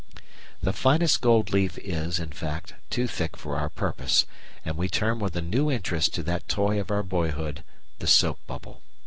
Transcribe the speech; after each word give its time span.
The 0.63 0.73
finest 0.73 1.21
gold 1.21 1.51
leaf 1.51 1.77
is, 1.77 2.17
in 2.19 2.29
fact, 2.31 2.73
too 2.89 3.05
thick 3.05 3.37
for 3.37 3.55
our 3.55 3.69
purpose, 3.69 4.25
and 4.65 4.75
we 4.75 4.89
turn 4.89 5.19
with 5.19 5.35
a 5.35 5.43
new 5.43 5.69
interest 5.69 6.15
to 6.15 6.23
that 6.23 6.47
toy 6.47 6.79
of 6.79 6.89
our 6.89 7.03
boyhood 7.03 7.63
the 7.99 8.07
soap 8.07 8.39
bubble. 8.47 8.81